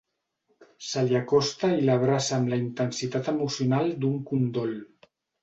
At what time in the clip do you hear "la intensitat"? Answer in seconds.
2.55-3.31